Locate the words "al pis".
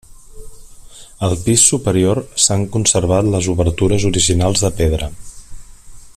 1.27-1.65